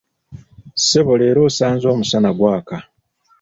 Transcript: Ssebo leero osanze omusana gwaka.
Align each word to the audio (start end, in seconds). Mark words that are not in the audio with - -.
Ssebo 0.79 1.13
leero 1.19 1.41
osanze 1.49 1.85
omusana 1.93 2.29
gwaka. 2.37 2.77